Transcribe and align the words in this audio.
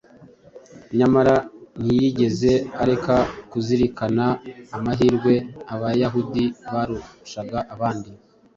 nyamara 0.97 1.35
ntiyigeze 1.81 2.51
areka 2.81 3.15
kuzirikana 3.51 4.25
amahirwe 4.77 5.33
Abayahudi 5.73 6.45
barushaga 6.73 7.59
abandi, 7.73 8.11